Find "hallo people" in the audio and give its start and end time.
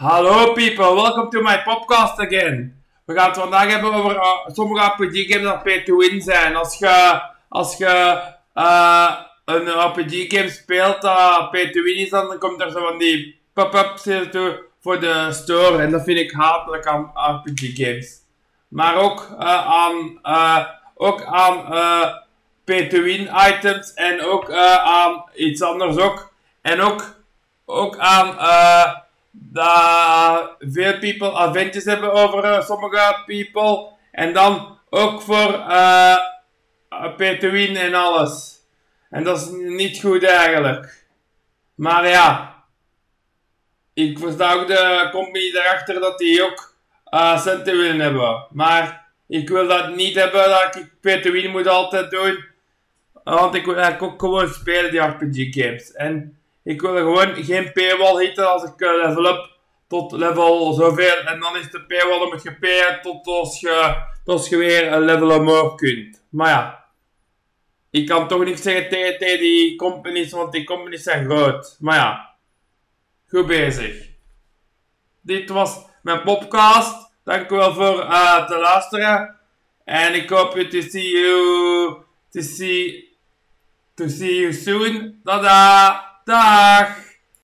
0.00-0.94